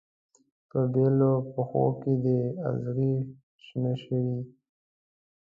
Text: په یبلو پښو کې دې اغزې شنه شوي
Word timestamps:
په 0.69 0.79
یبلو 0.85 1.33
پښو 1.53 1.85
کې 2.01 2.13
دې 2.23 2.39
اغزې 2.69 3.13
شنه 3.65 3.93
شوي 4.03 4.39